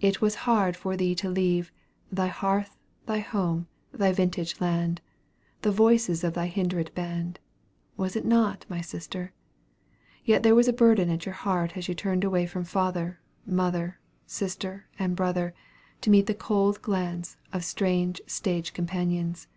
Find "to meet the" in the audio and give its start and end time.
16.00-16.32